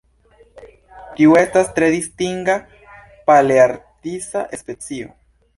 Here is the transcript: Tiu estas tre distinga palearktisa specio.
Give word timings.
Tiu 1.19 1.35
estas 1.41 1.69
tre 1.75 1.91
distinga 1.97 2.57
palearktisa 3.29 4.47
specio. 4.65 5.17